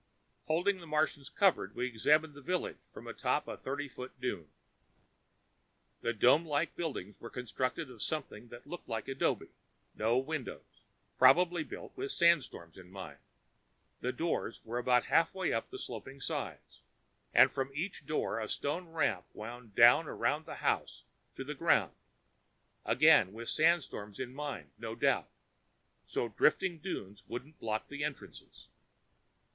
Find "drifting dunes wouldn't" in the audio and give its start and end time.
26.27-27.59